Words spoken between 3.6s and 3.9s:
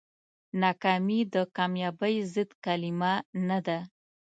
ده.